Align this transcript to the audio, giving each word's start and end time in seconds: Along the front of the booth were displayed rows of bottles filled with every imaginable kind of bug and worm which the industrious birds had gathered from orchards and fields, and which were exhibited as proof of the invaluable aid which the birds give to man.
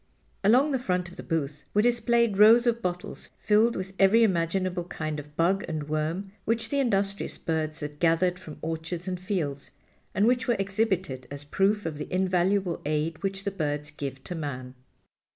Along 0.43 0.71
the 0.71 0.79
front 0.79 1.09
of 1.09 1.15
the 1.15 1.21
booth 1.21 1.63
were 1.75 1.83
displayed 1.83 2.39
rows 2.39 2.65
of 2.65 2.81
bottles 2.81 3.29
filled 3.37 3.75
with 3.75 3.93
every 3.99 4.23
imaginable 4.23 4.85
kind 4.85 5.19
of 5.19 5.37
bug 5.37 5.63
and 5.67 5.87
worm 5.87 6.31
which 6.43 6.69
the 6.69 6.79
industrious 6.79 7.37
birds 7.37 7.81
had 7.81 7.99
gathered 7.99 8.39
from 8.39 8.57
orchards 8.63 9.07
and 9.07 9.19
fields, 9.19 9.69
and 10.15 10.25
which 10.25 10.47
were 10.47 10.55
exhibited 10.57 11.27
as 11.29 11.43
proof 11.43 11.85
of 11.85 11.99
the 11.99 12.11
invaluable 12.11 12.81
aid 12.83 13.21
which 13.21 13.43
the 13.43 13.51
birds 13.51 13.91
give 13.91 14.23
to 14.23 14.33
man. 14.33 14.73